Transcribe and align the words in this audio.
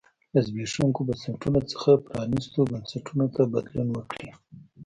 له 0.33 0.39
زبېښونکو 0.47 1.01
بنسټونو 1.07 1.59
څخه 1.71 1.89
پرانیستو 2.07 2.59
بنسټونو 2.71 3.25
ته 3.35 3.41
بدلون 3.53 3.87
وکړي. 3.93 4.29